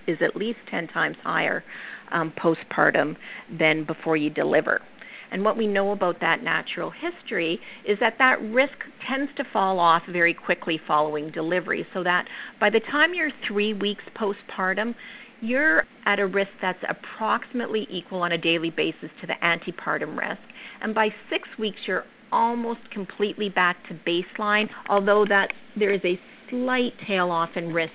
is 0.08 0.18
at 0.20 0.34
least 0.34 0.58
10 0.70 0.88
times 0.88 1.16
higher 1.22 1.62
um, 2.10 2.32
postpartum 2.36 3.16
than 3.58 3.84
before 3.84 4.16
you 4.16 4.28
deliver. 4.28 4.80
And 5.30 5.44
what 5.44 5.56
we 5.56 5.66
know 5.66 5.92
about 5.92 6.20
that 6.20 6.42
natural 6.42 6.90
history 6.90 7.58
is 7.86 7.98
that 8.00 8.14
that 8.18 8.40
risk 8.42 8.74
tends 9.08 9.30
to 9.36 9.44
fall 9.52 9.78
off 9.78 10.02
very 10.10 10.34
quickly 10.34 10.80
following 10.86 11.30
delivery, 11.30 11.86
so 11.92 12.02
that 12.04 12.26
by 12.60 12.70
the 12.70 12.80
time 12.80 13.14
you're 13.14 13.30
three 13.46 13.74
weeks 13.74 14.02
postpartum, 14.18 14.94
you're 15.40 15.84
at 16.06 16.18
a 16.18 16.26
risk 16.26 16.50
that's 16.62 16.78
approximately 16.88 17.86
equal 17.90 18.22
on 18.22 18.32
a 18.32 18.38
daily 18.38 18.70
basis 18.70 19.10
to 19.20 19.26
the 19.26 19.34
antepartum 19.42 20.16
risk. 20.16 20.40
And 20.82 20.94
by 20.94 21.08
six 21.30 21.48
weeks, 21.58 21.78
you're 21.86 22.04
almost 22.32 22.80
completely 22.92 23.48
back 23.48 23.76
to 23.88 23.94
baseline, 24.08 24.68
although 24.88 25.24
that 25.28 25.48
there 25.78 25.92
is 25.92 26.00
a 26.04 26.18
slight 26.50 26.92
tail 27.06 27.30
off 27.30 27.50
in 27.56 27.72
risk 27.72 27.92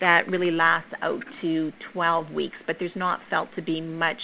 that 0.00 0.28
really 0.28 0.50
lasts 0.50 0.92
out 1.02 1.22
to 1.40 1.72
12 1.92 2.30
weeks, 2.30 2.56
but 2.66 2.76
there's 2.78 2.90
not 2.96 3.20
felt 3.30 3.48
to 3.56 3.62
be 3.62 3.80
much 3.80 4.20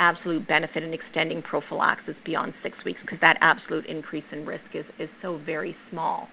absolute 0.00 0.48
benefit 0.48 0.82
in 0.82 0.92
extending 0.92 1.42
prophylaxis 1.42 2.16
beyond 2.24 2.52
six 2.62 2.76
weeks 2.84 2.98
because 3.02 3.18
that 3.20 3.36
absolute 3.40 3.86
increase 3.86 4.24
in 4.32 4.44
risk 4.44 4.64
is, 4.74 4.84
is 4.98 5.08
so 5.22 5.38
very 5.46 5.76
small. 5.90 6.26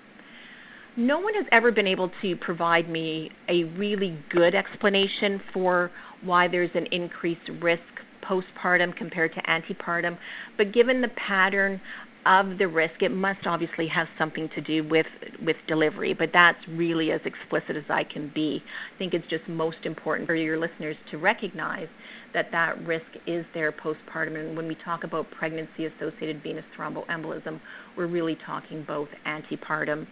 No 0.95 1.19
one 1.19 1.35
has 1.35 1.45
ever 1.51 1.71
been 1.71 1.85
able 1.85 2.09
to 2.23 2.35
provide 2.37 2.89
me 2.89 3.29
a 3.47 3.65
really 3.77 4.17
good 4.31 4.55
explanation 4.55 5.39
for 5.53 5.91
why 6.23 6.47
there's 6.47 6.71
an 6.73 6.87
increased 6.91 7.47
risk 7.61 7.83
postpartum 8.27 8.95
compared 8.95 9.31
to 9.35 9.41
antepartum, 9.43 10.17
but 10.57 10.73
given 10.73 11.01
the 11.01 11.09
pattern 11.27 11.79
of 12.25 12.57
the 12.57 12.67
risk, 12.67 13.01
it 13.01 13.09
must 13.09 13.45
obviously 13.45 13.87
have 13.87 14.07
something 14.17 14.49
to 14.55 14.61
do 14.61 14.87
with 14.87 15.05
with 15.45 15.55
delivery. 15.67 16.13
But 16.13 16.29
that's 16.33 16.57
really 16.69 17.11
as 17.11 17.21
explicit 17.25 17.75
as 17.75 17.85
I 17.89 18.03
can 18.03 18.31
be. 18.33 18.61
I 18.95 18.97
think 18.97 19.13
it's 19.13 19.27
just 19.29 19.47
most 19.47 19.77
important 19.85 20.27
for 20.27 20.35
your 20.35 20.59
listeners 20.59 20.95
to 21.11 21.17
recognize 21.17 21.87
that 22.33 22.47
that 22.51 22.79
risk 22.85 23.05
is 23.25 23.45
there 23.53 23.71
postpartum. 23.71 24.37
And 24.37 24.57
when 24.57 24.67
we 24.67 24.75
talk 24.83 25.03
about 25.03 25.31
pregnancy-associated 25.31 26.43
venous 26.43 26.65
thromboembolism, 26.77 27.59
we're 27.95 28.07
really 28.07 28.37
talking 28.45 28.83
both 28.87 29.09
antepartum 29.25 30.05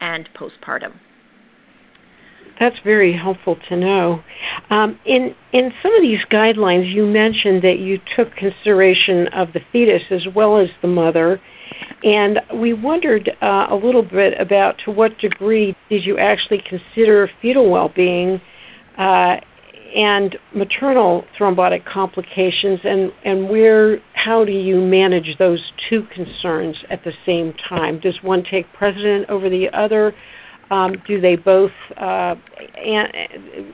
and 0.00 0.28
postpartum. 0.38 0.92
That's 2.58 2.76
very 2.84 3.16
helpful 3.16 3.56
to 3.68 3.76
know. 3.76 4.20
Um, 4.70 4.98
in 5.04 5.34
in 5.52 5.70
some 5.82 5.94
of 5.94 6.02
these 6.02 6.20
guidelines, 6.32 6.92
you 6.92 7.06
mentioned 7.06 7.62
that 7.62 7.76
you 7.78 7.98
took 8.16 8.34
consideration 8.34 9.28
of 9.34 9.48
the 9.52 9.60
fetus 9.72 10.02
as 10.10 10.22
well 10.34 10.58
as 10.58 10.68
the 10.80 10.88
mother, 10.88 11.40
and 12.02 12.40
we 12.60 12.72
wondered 12.72 13.30
uh, 13.42 13.66
a 13.70 13.74
little 13.74 14.02
bit 14.02 14.40
about 14.40 14.76
to 14.84 14.90
what 14.90 15.18
degree 15.18 15.76
did 15.90 16.02
you 16.04 16.18
actually 16.18 16.62
consider 16.68 17.28
fetal 17.42 17.70
well-being 17.70 18.40
uh, 18.98 19.36
and 19.94 20.36
maternal 20.54 21.24
thrombotic 21.38 21.84
complications, 21.84 22.80
and 22.84 23.12
and 23.24 23.48
where 23.48 23.98
how 24.14 24.44
do 24.44 24.52
you 24.52 24.80
manage 24.80 25.36
those 25.38 25.60
two 25.88 26.02
concerns 26.14 26.76
at 26.90 27.04
the 27.04 27.12
same 27.24 27.52
time? 27.68 28.00
Does 28.00 28.18
one 28.22 28.42
take 28.50 28.64
precedent 28.72 29.28
over 29.28 29.48
the 29.48 29.66
other? 29.72 30.14
Um, 30.70 30.94
do 31.06 31.20
they 31.20 31.36
both 31.36 31.70
uh, 31.96 32.34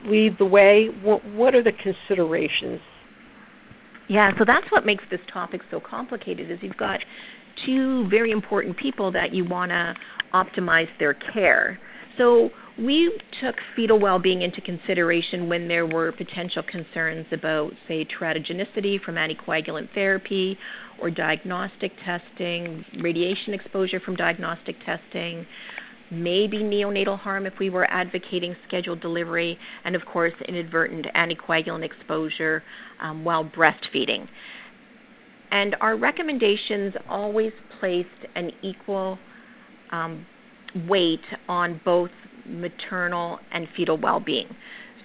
lead 0.05 0.35
the 0.37 0.45
way? 0.45 0.89
What, 1.01 1.25
what 1.25 1.55
are 1.55 1.63
the 1.63 1.71
considerations? 1.71 2.79
Yeah, 4.09 4.31
so 4.37 4.43
that's 4.45 4.69
what 4.71 4.85
makes 4.85 5.03
this 5.09 5.21
topic 5.31 5.61
so 5.71 5.79
complicated. 5.79 6.51
Is 6.51 6.59
you've 6.61 6.77
got 6.77 6.99
two 7.65 8.07
very 8.09 8.31
important 8.31 8.77
people 8.77 9.11
that 9.13 9.33
you 9.33 9.45
want 9.45 9.71
to 9.71 9.93
optimize 10.33 10.87
their 10.99 11.13
care. 11.13 11.79
So 12.17 12.49
we 12.77 13.11
took 13.41 13.55
fetal 13.75 13.99
well-being 13.99 14.41
into 14.41 14.61
consideration 14.61 15.47
when 15.49 15.67
there 15.67 15.85
were 15.85 16.11
potential 16.11 16.63
concerns 16.69 17.25
about, 17.31 17.71
say, 17.87 18.05
teratogenicity 18.05 19.01
from 19.03 19.15
anticoagulant 19.15 19.93
therapy 19.93 20.57
or 21.01 21.09
diagnostic 21.09 21.91
testing, 22.05 22.83
radiation 23.01 23.53
exposure 23.53 23.99
from 23.99 24.15
diagnostic 24.15 24.75
testing, 24.85 25.45
maybe 26.13 26.57
neonatal 26.57 27.19
harm 27.19 27.45
if 27.45 27.53
we 27.59 27.69
were 27.69 27.89
advocating 27.89 28.55
scheduled 28.67 29.01
delivery, 29.01 29.57
and 29.85 29.95
of 29.95 30.01
course, 30.05 30.33
inadvertent 30.47 31.05
anticoagulant 31.15 31.83
exposure 31.83 32.63
um, 33.01 33.23
while 33.23 33.43
breastfeeding. 33.43 34.27
And 35.51 35.75
our 35.81 35.97
recommendations 35.97 36.93
always 37.09 37.51
placed 37.79 38.07
an 38.35 38.51
equal 38.63 39.19
um, 39.91 40.25
weight 40.87 41.21
on 41.47 41.79
both 41.85 42.09
maternal 42.47 43.39
and 43.51 43.67
fetal 43.77 43.97
well 43.97 44.19
being. 44.19 44.47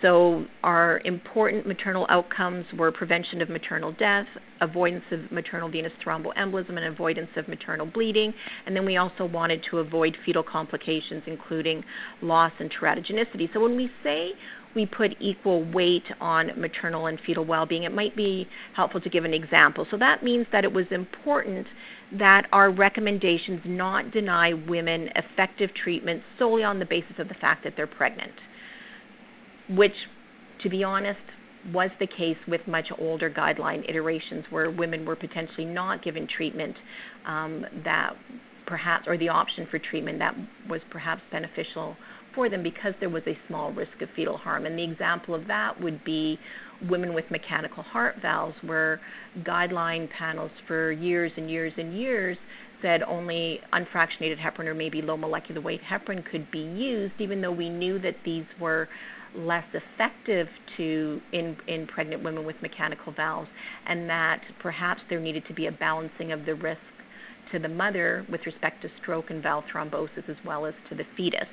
So, 0.00 0.44
our 0.62 1.00
important 1.04 1.66
maternal 1.66 2.06
outcomes 2.08 2.66
were 2.76 2.92
prevention 2.92 3.42
of 3.42 3.48
maternal 3.48 3.92
death, 3.92 4.26
avoidance 4.60 5.02
of 5.10 5.32
maternal 5.32 5.68
venous 5.68 5.92
thromboembolism, 6.06 6.70
and 6.70 6.84
avoidance 6.84 7.30
of 7.36 7.48
maternal 7.48 7.84
bleeding. 7.84 8.32
And 8.66 8.76
then 8.76 8.86
we 8.86 8.96
also 8.96 9.24
wanted 9.24 9.60
to 9.70 9.78
avoid 9.78 10.16
fetal 10.24 10.44
complications, 10.44 11.24
including 11.26 11.82
loss 12.22 12.52
and 12.60 12.70
teratogenicity. 12.70 13.52
So, 13.52 13.60
when 13.60 13.76
we 13.76 13.90
say 14.04 14.30
we 14.76 14.86
put 14.86 15.16
equal 15.20 15.68
weight 15.72 16.04
on 16.20 16.52
maternal 16.60 17.06
and 17.06 17.18
fetal 17.26 17.44
well 17.44 17.66
being, 17.66 17.82
it 17.82 17.92
might 17.92 18.14
be 18.14 18.46
helpful 18.76 19.00
to 19.00 19.10
give 19.10 19.24
an 19.24 19.34
example. 19.34 19.84
So, 19.90 19.96
that 19.98 20.22
means 20.22 20.46
that 20.52 20.62
it 20.62 20.72
was 20.72 20.86
important 20.92 21.66
that 22.16 22.42
our 22.52 22.70
recommendations 22.70 23.62
not 23.66 24.12
deny 24.12 24.52
women 24.52 25.08
effective 25.16 25.70
treatment 25.82 26.22
solely 26.38 26.62
on 26.62 26.78
the 26.78 26.86
basis 26.86 27.18
of 27.18 27.26
the 27.26 27.34
fact 27.34 27.64
that 27.64 27.74
they're 27.76 27.88
pregnant 27.88 28.32
which, 29.70 29.92
to 30.62 30.68
be 30.68 30.84
honest, 30.84 31.18
was 31.72 31.90
the 32.00 32.06
case 32.06 32.36
with 32.46 32.60
much 32.66 32.86
older 32.98 33.30
guideline 33.30 33.88
iterations 33.88 34.44
where 34.50 34.70
women 34.70 35.04
were 35.04 35.16
potentially 35.16 35.64
not 35.64 36.02
given 36.02 36.26
treatment 36.36 36.74
um, 37.26 37.64
that 37.84 38.14
perhaps, 38.66 39.04
or 39.06 39.18
the 39.18 39.28
option 39.28 39.66
for 39.70 39.78
treatment 39.78 40.18
that 40.18 40.34
was 40.68 40.80
perhaps 40.90 41.22
beneficial 41.32 41.96
for 42.34 42.48
them 42.48 42.62
because 42.62 42.92
there 43.00 43.08
was 43.08 43.22
a 43.26 43.36
small 43.48 43.72
risk 43.72 44.00
of 44.02 44.08
fetal 44.14 44.36
harm. 44.36 44.66
And 44.66 44.78
the 44.78 44.84
example 44.84 45.34
of 45.34 45.46
that 45.48 45.80
would 45.80 46.04
be 46.04 46.38
women 46.88 47.14
with 47.14 47.24
mechanical 47.30 47.82
heart 47.82 48.16
valves, 48.22 48.54
where 48.62 49.00
guideline 49.40 50.08
panels 50.16 50.50
for 50.66 50.92
years 50.92 51.32
and 51.36 51.50
years 51.50 51.72
and 51.76 51.98
years 51.98 52.36
said 52.80 53.02
only 53.02 53.58
unfractionated 53.72 54.36
heparin 54.38 54.66
or 54.66 54.74
maybe 54.74 55.02
low 55.02 55.16
molecular 55.16 55.60
weight 55.60 55.80
heparin 55.82 56.24
could 56.30 56.48
be 56.50 56.60
used, 56.60 57.14
even 57.18 57.40
though 57.40 57.50
we 57.50 57.68
knew 57.68 57.98
that 57.98 58.14
these 58.24 58.44
were 58.60 58.88
less 59.34 59.64
effective 59.74 60.46
to 60.76 61.20
in 61.32 61.56
in 61.66 61.86
pregnant 61.86 62.22
women 62.22 62.44
with 62.44 62.56
mechanical 62.62 63.12
valves 63.12 63.48
and 63.86 64.08
that 64.08 64.40
perhaps 64.60 65.00
there 65.10 65.20
needed 65.20 65.44
to 65.46 65.54
be 65.54 65.66
a 65.66 65.72
balancing 65.72 66.32
of 66.32 66.44
the 66.46 66.54
risk 66.54 66.80
to 67.52 67.58
the 67.58 67.68
mother 67.68 68.26
with 68.30 68.40
respect 68.46 68.82
to 68.82 68.88
stroke 69.02 69.30
and 69.30 69.42
valve 69.42 69.64
thrombosis 69.72 70.28
as 70.28 70.36
well 70.44 70.66
as 70.66 70.74
to 70.88 70.94
the 70.94 71.04
fetus. 71.16 71.48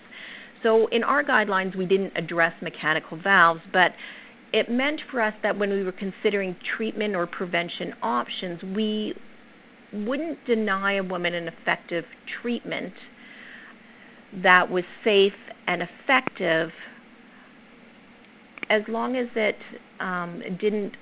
So 0.64 0.88
in 0.88 1.04
our 1.04 1.24
guidelines 1.24 1.76
we 1.76 1.86
didn't 1.86 2.14
address 2.16 2.54
mechanical 2.62 3.20
valves 3.22 3.62
but 3.72 3.92
it 4.54 4.70
meant 4.70 5.02
for 5.12 5.22
us 5.22 5.34
that 5.44 5.58
when 5.58 5.70
we 5.70 5.84
were 5.84 5.92
considering 5.92 6.56
treatment 6.78 7.16
or 7.16 7.28
prevention 7.28 7.94
options 8.02 8.62
we 8.76 9.14
wouldn't 9.94 10.44
deny 10.46 10.96
a 10.96 11.04
woman 11.04 11.34
an 11.34 11.48
effective 11.48 12.06
treatment 12.42 12.94
that 14.44 14.70
was 14.70 14.84
safe 15.04 15.34
and 15.68 15.82
effective 15.82 16.70
as 18.70 18.82
long 18.88 19.16
as 19.16 19.28
it 19.36 19.58
um, 20.00 20.42
didn't 20.60 20.94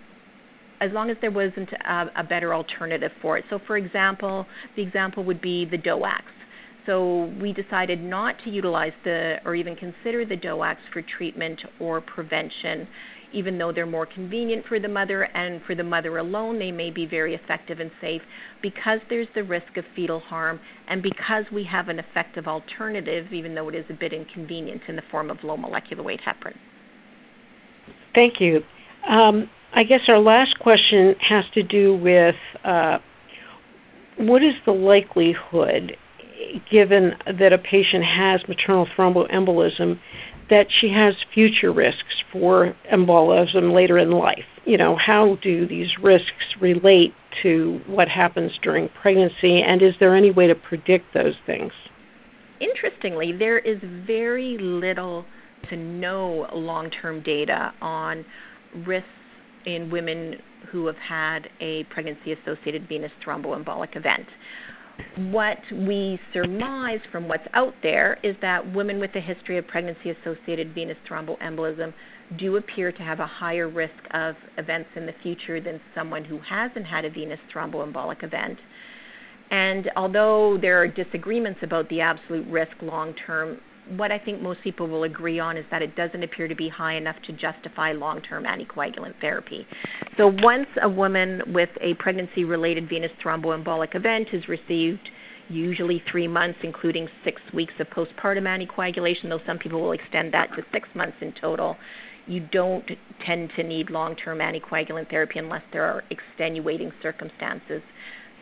as 0.82 0.92
long 0.92 1.10
as 1.10 1.16
there 1.22 1.32
wasn't 1.32 1.70
a, 1.72 2.06
a, 2.18 2.24
better 2.24 2.54
alternative 2.54 3.12
for 3.22 3.38
it. 3.38 3.46
So, 3.50 3.58
for 3.66 3.78
example, 3.78 4.46
the 4.76 4.82
example 4.82 5.24
would 5.24 5.42
be 5.42 5.66
the 5.66 5.78
DOACs. 5.78 6.22
So, 6.86 7.32
we 7.42 7.54
decided 7.54 8.02
not 8.02 8.36
to 8.44 8.50
utilize 8.50 8.92
the 9.06 9.38
or 9.46 9.56
even 9.56 9.78
consider 9.78 10.26
the 10.26 10.36
DOACs 10.36 10.84
for 10.92 11.02
treatment 11.18 11.62
or 11.80 12.02
prevention, 12.02 12.86
even 13.34 13.58
though 13.58 13.72
they're 13.72 13.86
more 13.86 14.06
convenient 14.06 14.66
for 14.68 14.80
the 14.80 14.90
mother 14.90 15.24
and 15.24 15.62
for 15.66 15.74
the 15.74 15.84
mother 15.84 16.18
alone, 16.18 16.60
they 16.60 16.72
may 16.72 16.90
be 16.90 17.06
very 17.06 17.34
effective 17.34 17.80
and 17.80 17.92
safe 18.02 18.22
because 18.62 19.00
there's 19.10 19.28
the 19.36 19.44
risk 19.44 19.78
of 19.78 19.86
fetal 19.96 20.20
harm 20.20 20.60
and 20.90 21.02
because 21.02 21.46
we 21.54 21.64
have 21.64 21.88
an 21.88 22.00
effective 22.00 22.46
alternative, 22.46 23.32
even 23.32 23.56
though 23.56 23.70
it 23.70 23.76
is 23.76 23.86
a 23.90 23.94
bit 23.94 24.12
inconvenient 24.12 24.82
in 24.90 24.98
the 24.98 25.04
form 25.10 25.32
of 25.32 25.38
low 25.44 25.56
molecular 25.56 26.04
weight 26.04 26.20
heparin. 26.28 26.58
Thank 28.14 28.36
you. 28.40 28.62
Um, 29.10 29.50
I 29.76 29.84
guess 29.84 30.02
our 30.08 30.20
last 30.20 30.60
question 30.60 31.16
has 31.28 31.46
to 31.56 31.64
do 31.64 31.96
with 31.96 32.36
uh, 32.64 33.00
what 34.18 34.44
is 34.44 34.54
the 34.66 34.72
likelihood, 34.72 35.98
given 36.72 37.14
that 37.26 37.54
a 37.54 37.58
patient 37.58 38.04
has 38.04 38.42
maternal 38.48 38.88
thromboembolism, 38.98 40.00
that 40.50 40.66
she 40.80 40.90
has 40.90 41.16
future 41.34 41.74
risks 41.74 42.22
for 42.32 42.76
embolism 42.94 43.74
later 43.74 43.98
in 43.98 44.12
life? 44.12 44.46
You 44.66 44.78
know, 44.78 44.96
how 45.04 45.38
do 45.42 45.68
these 45.68 45.88
risks 46.02 46.30
relate 46.62 47.14
to 47.42 47.82
what 47.88 48.08
happens 48.08 48.52
during 48.62 48.90
pregnancy, 49.02 49.62
and 49.62 49.82
is 49.82 49.94
there 50.00 50.16
any 50.16 50.32
way 50.32 50.48
to 50.48 50.56
predict 50.56 51.14
those 51.14 51.34
things? 51.46 51.72
Interestingly, 52.62 53.32
there 53.38 53.58
is 53.58 53.80
very 54.06 54.58
little 54.60 55.26
to 55.74 55.82
know 55.82 56.48
long 56.54 56.90
term 57.02 57.22
data 57.24 57.72
on 57.82 58.26
risks 58.86 59.08
in 59.66 59.90
women 59.90 60.36
who 60.72 60.88
have 60.88 60.96
had 60.98 61.50
a 61.62 61.84
pregnancy 61.86 62.34
associated 62.34 62.88
venous 62.88 63.12
thromboembolic 63.26 63.96
event. 63.96 64.28
What 65.32 65.58
we 65.72 66.20
surmise 66.34 67.00
from 67.12 67.28
what's 67.28 67.48
out 67.54 67.74
there 67.82 68.20
is 68.24 68.36
that 68.42 68.74
women 68.74 69.00
with 69.00 69.12
a 69.16 69.22
history 69.22 69.58
of 69.58 69.68
pregnancy 69.68 70.12
associated 70.12 70.74
venous 70.76 70.98
thromboembolism 71.10 71.94
do 72.38 72.58
appear 72.58 72.92
to 72.92 73.02
have 73.02 73.20
a 73.20 73.28
higher 73.28 73.68
risk 73.68 73.94
of 74.14 74.36
events 74.58 74.90
in 74.96 75.06
the 75.06 75.14
future 75.24 75.60
than 75.60 75.82
someone 75.96 76.24
who 76.24 76.40
hasn't 76.48 76.86
had 76.86 77.06
a 77.06 77.10
venous 77.10 77.40
thromboembolic 77.54 78.24
event. 78.24 78.58
And 79.50 79.90
although 79.96 80.58
there 80.60 80.82
are 80.82 80.88
disagreements 80.88 81.60
about 81.64 81.90
the 81.90 82.02
absolute 82.02 82.48
risk 82.48 82.74
long 82.82 83.14
term, 83.26 83.60
what 83.90 84.12
I 84.12 84.20
think 84.20 84.42
most 84.42 84.62
people 84.64 84.88
will 84.88 85.04
agree 85.04 85.40
on 85.40 85.58
is 85.58 85.66
that 85.72 85.82
it 85.82 85.96
doesn't 85.96 86.24
appear 86.24 86.48
to 86.48 86.56
be 86.56 86.70
high 86.70 86.96
enough 86.96 87.16
to 87.28 87.34
justify 87.34 87.92
long 87.92 88.22
term 88.22 88.46
anticoagulant 88.46 89.20
therapy. 89.20 89.66
So, 90.18 90.32
once 90.42 90.68
a 90.82 90.90
woman 90.90 91.42
with 91.48 91.70
a 91.82 91.94
pregnancy 91.96 92.44
related 92.44 92.88
venous 92.88 93.12
thromboembolic 93.24 93.96
event 93.96 94.30
has 94.30 94.48
received 94.48 95.10
usually 95.50 96.02
three 96.10 96.28
months, 96.28 96.60
including 96.64 97.08
six 97.24 97.42
weeks 97.54 97.74
of 97.80 97.88
postpartum 97.88 98.44
anticoagulation, 98.44 99.30
though 99.30 99.42
some 99.46 99.58
people 99.58 99.82
will 99.82 99.92
extend 99.92 100.34
that 100.34 100.48
to 100.56 100.64
six 100.72 100.88
months 100.96 101.18
in 101.22 101.34
total. 101.40 101.76
You 102.26 102.48
don't 102.52 102.90
tend 103.26 103.52
to 103.58 103.64
need 103.64 103.90
long 103.90 104.16
term 104.16 104.40
anticoagulant 104.40 105.10
therapy 105.10 105.40
unless 105.40 105.64
there 105.74 105.84
are 105.84 106.04
extenuating 106.10 106.92
circumstances 107.02 107.82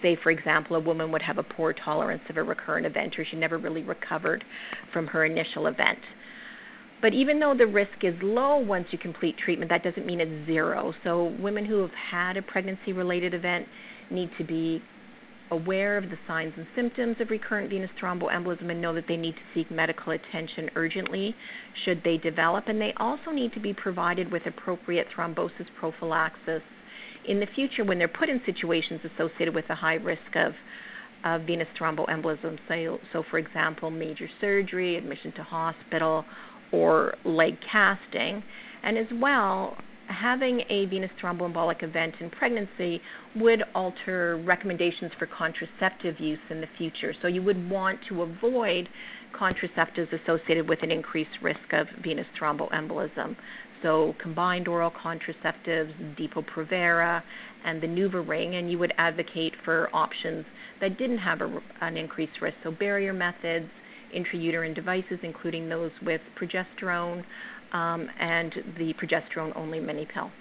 say, 0.01 0.17
for 0.21 0.31
example, 0.31 0.75
a 0.75 0.79
woman 0.79 1.11
would 1.11 1.21
have 1.21 1.37
a 1.37 1.43
poor 1.43 1.73
tolerance 1.73 2.21
of 2.29 2.37
a 2.37 2.43
recurrent 2.43 2.85
event 2.85 3.15
or 3.17 3.25
she 3.29 3.37
never 3.37 3.57
really 3.57 3.83
recovered 3.83 4.43
from 4.93 5.07
her 5.07 5.25
initial 5.25 5.67
event. 5.67 5.99
But 7.01 7.13
even 7.13 7.39
though 7.39 7.55
the 7.57 7.65
risk 7.65 8.03
is 8.03 8.13
low 8.21 8.57
once 8.57 8.87
you 8.91 8.99
complete 8.99 9.35
treatment, 9.43 9.71
that 9.71 9.83
doesn't 9.83 10.05
mean 10.05 10.21
it's 10.21 10.45
zero. 10.45 10.93
So 11.03 11.35
women 11.39 11.65
who 11.65 11.81
have 11.81 11.91
had 12.11 12.37
a 12.37 12.41
pregnancy 12.41 12.93
related 12.93 13.33
event 13.33 13.65
need 14.11 14.29
to 14.37 14.43
be 14.43 14.83
aware 15.49 15.97
of 15.97 16.05
the 16.05 16.17
signs 16.27 16.53
and 16.55 16.65
symptoms 16.75 17.17
of 17.19 17.29
recurrent 17.29 17.69
venous 17.69 17.89
thromboembolism 18.01 18.69
and 18.69 18.81
know 18.81 18.93
that 18.93 19.03
they 19.07 19.17
need 19.17 19.33
to 19.33 19.41
seek 19.53 19.69
medical 19.69 20.13
attention 20.13 20.69
urgently 20.75 21.35
should 21.83 22.01
they 22.05 22.17
develop. 22.17 22.65
And 22.67 22.79
they 22.79 22.93
also 22.97 23.31
need 23.31 23.51
to 23.53 23.59
be 23.59 23.73
provided 23.73 24.31
with 24.31 24.45
appropriate 24.45 25.07
thrombosis 25.15 25.67
prophylaxis 25.79 26.61
in 27.27 27.39
the 27.39 27.47
future 27.55 27.83
when 27.83 27.97
they're 27.97 28.07
put 28.07 28.29
in 28.29 28.41
situations 28.45 29.01
associated 29.15 29.53
with 29.53 29.65
a 29.69 29.75
high 29.75 29.95
risk 29.95 30.35
of 30.35 30.53
uh, 31.23 31.37
venous 31.39 31.67
thromboembolism. 31.79 32.57
So, 32.67 32.97
so, 33.13 33.23
for 33.29 33.37
example, 33.37 33.91
major 33.91 34.27
surgery, 34.39 34.97
admission 34.97 35.31
to 35.33 35.43
hospital, 35.43 36.25
or 36.71 37.15
leg 37.25 37.57
casting. 37.71 38.43
And 38.83 38.97
as 38.97 39.05
well, 39.13 39.77
having 40.07 40.61
a 40.69 40.85
venous 40.85 41.11
thromboembolic 41.21 41.83
event 41.83 42.15
in 42.19 42.29
pregnancy 42.29 43.01
would 43.35 43.63
alter 43.75 44.41
recommendations 44.45 45.11
for 45.17 45.27
contraceptive 45.27 46.19
use 46.19 46.39
in 46.49 46.61
the 46.61 46.67
future. 46.77 47.13
So 47.21 47.27
you 47.27 47.41
would 47.43 47.69
want 47.69 47.99
to 48.09 48.23
avoid 48.23 48.89
contraceptives 49.39 50.09
associated 50.23 50.67
with 50.67 50.79
an 50.81 50.91
increased 50.91 51.31
risk 51.41 51.59
of 51.71 51.87
venous 52.03 52.25
thromboembolism 52.39 53.35
so 53.81 54.15
combined 54.21 54.67
oral 54.67 54.91
contraceptives, 54.91 55.93
Depo-Provera, 56.17 57.21
and 57.65 57.81
the 57.81 57.87
NuvaRing, 57.87 58.55
and 58.55 58.71
you 58.71 58.77
would 58.79 58.93
advocate 58.97 59.53
for 59.63 59.89
options 59.93 60.45
that 60.79 60.97
didn't 60.97 61.19
have 61.19 61.41
a, 61.41 61.59
an 61.81 61.97
increased 61.97 62.41
risk. 62.41 62.57
So 62.63 62.71
barrier 62.71 63.13
methods, 63.13 63.69
intrauterine 64.15 64.75
devices, 64.75 65.19
including 65.23 65.69
those 65.69 65.91
with 66.01 66.21
progesterone, 66.39 67.23
um, 67.73 68.07
and 68.19 68.53
the 68.77 68.93
progesterone-only 68.93 69.79
mini 69.79 70.07
pill. 70.13 70.31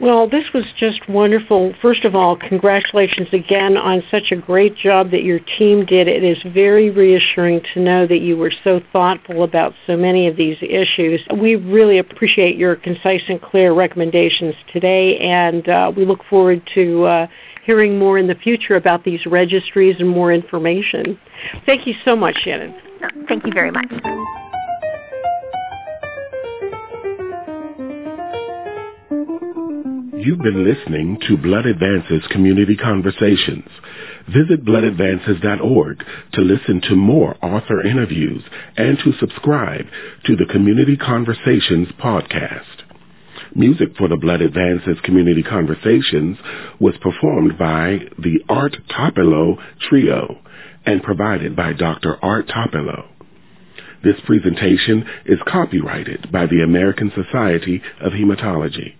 Well, 0.00 0.30
this 0.30 0.44
was 0.54 0.64
just 0.78 1.06
wonderful. 1.10 1.74
First 1.82 2.06
of 2.06 2.14
all, 2.14 2.34
congratulations 2.34 3.28
again 3.34 3.76
on 3.76 4.02
such 4.10 4.32
a 4.32 4.36
great 4.36 4.72
job 4.74 5.10
that 5.10 5.24
your 5.24 5.40
team 5.58 5.84
did. 5.84 6.08
It 6.08 6.24
is 6.24 6.38
very 6.54 6.88
reassuring 6.88 7.60
to 7.74 7.80
know 7.80 8.06
that 8.06 8.20
you 8.22 8.38
were 8.38 8.52
so 8.64 8.80
thoughtful 8.94 9.44
about 9.44 9.74
so 9.86 9.98
many 9.98 10.26
of 10.26 10.38
these 10.38 10.56
issues. 10.62 11.20
We 11.38 11.56
really 11.56 11.98
appreciate 11.98 12.56
your 12.56 12.76
concise 12.76 13.20
and 13.28 13.42
clear 13.42 13.74
recommendations 13.74 14.54
today, 14.72 15.18
and 15.20 15.68
uh, 15.68 15.92
we 15.94 16.06
look 16.06 16.20
forward 16.30 16.62
to 16.74 17.04
uh, 17.04 17.26
hearing 17.66 17.98
more 17.98 18.18
in 18.18 18.26
the 18.26 18.36
future 18.42 18.76
about 18.76 19.04
these 19.04 19.20
registries 19.26 19.96
and 19.98 20.08
more 20.08 20.32
information. 20.32 21.18
Thank 21.66 21.86
you 21.86 21.92
so 22.06 22.16
much, 22.16 22.36
Shannon. 22.42 22.74
thank 23.28 23.44
you 23.44 23.52
very 23.52 23.70
much. 23.70 24.39
You've 30.20 30.44
been 30.44 30.68
listening 30.68 31.16
to 31.28 31.40
Blood 31.40 31.64
Advances 31.64 32.20
Community 32.30 32.76
Conversations. 32.76 33.64
Visit 34.28 34.66
bloodadvances.org 34.68 35.96
to 36.34 36.40
listen 36.42 36.82
to 36.90 36.94
more 36.94 37.42
author 37.42 37.80
interviews 37.80 38.44
and 38.76 38.98
to 38.98 39.16
subscribe 39.18 39.86
to 40.26 40.36
the 40.36 40.44
Community 40.52 40.98
Conversations 41.00 41.88
podcast. 41.96 42.84
Music 43.56 43.96
for 43.96 44.08
the 44.08 44.20
Blood 44.20 44.42
Advances 44.42 45.00
Community 45.06 45.42
Conversations 45.42 46.36
was 46.78 47.00
performed 47.00 47.56
by 47.56 48.04
the 48.20 48.44
Art 48.46 48.76
Topelo 48.92 49.56
Trio 49.88 50.36
and 50.84 51.02
provided 51.02 51.56
by 51.56 51.72
Dr. 51.72 52.22
Art 52.22 52.44
Topelo. 52.44 53.08
This 54.04 54.20
presentation 54.26 55.00
is 55.24 55.38
copyrighted 55.50 56.30
by 56.30 56.44
the 56.44 56.60
American 56.60 57.10
Society 57.16 57.80
of 58.04 58.12
Hematology. 58.12 58.99